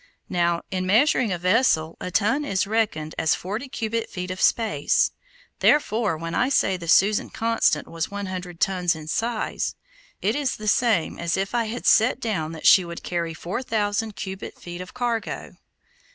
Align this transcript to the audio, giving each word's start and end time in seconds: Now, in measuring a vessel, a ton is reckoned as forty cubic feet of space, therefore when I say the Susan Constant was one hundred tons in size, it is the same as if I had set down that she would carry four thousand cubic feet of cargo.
Now, 0.29 0.63
in 0.71 0.87
measuring 0.87 1.31
a 1.31 1.37
vessel, 1.37 1.95
a 2.01 2.09
ton 2.09 2.43
is 2.43 2.65
reckoned 2.65 3.13
as 3.19 3.35
forty 3.35 3.69
cubic 3.69 4.09
feet 4.09 4.31
of 4.31 4.41
space, 4.41 5.11
therefore 5.59 6.17
when 6.17 6.33
I 6.33 6.49
say 6.49 6.75
the 6.75 6.87
Susan 6.87 7.29
Constant 7.29 7.87
was 7.87 8.09
one 8.09 8.25
hundred 8.25 8.59
tons 8.59 8.95
in 8.95 9.07
size, 9.07 9.75
it 10.19 10.35
is 10.35 10.55
the 10.55 10.67
same 10.67 11.19
as 11.19 11.37
if 11.37 11.53
I 11.53 11.65
had 11.65 11.85
set 11.85 12.19
down 12.19 12.51
that 12.53 12.65
she 12.65 12.83
would 12.83 13.03
carry 13.03 13.35
four 13.35 13.61
thousand 13.61 14.15
cubic 14.15 14.59
feet 14.59 14.81
of 14.81 14.95
cargo. 14.95 15.57